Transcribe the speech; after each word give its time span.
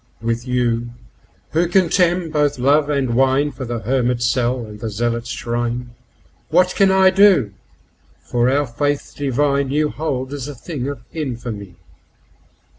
With 0.19 0.47
you, 0.47 0.89
who 1.51 1.67
contemn 1.67 2.31
both 2.31 2.57
love 2.57 2.89
and 2.89 3.09
wine2 3.09 3.53
for 3.53 3.65
the 3.65 3.81
hermit's 3.81 4.27
cell 4.27 4.65
and 4.65 4.79
the 4.79 4.89
zealot's 4.89 5.29
shrine, 5.29 5.91
What 6.49 6.73
can 6.75 6.89
I 6.89 7.11
do, 7.11 7.53
for 8.17 8.49
our 8.49 8.65
Faith 8.65 9.13
divine 9.15 9.69
you 9.69 9.89
hold 9.89 10.33
as 10.33 10.47
a 10.47 10.55
thing 10.55 10.87
of 10.87 11.03
infamy? 11.13 11.75